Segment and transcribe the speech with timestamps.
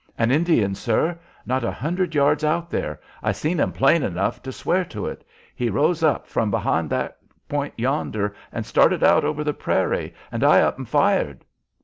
[0.17, 1.19] "An Indian, sir!
[1.45, 2.99] Not a hundred yards out there!
[3.21, 5.23] I seen him plain enough to swear to it.
[5.55, 10.43] He rose up from behind that point yonder and started out over the prairie, and
[10.43, 11.45] I up and fired."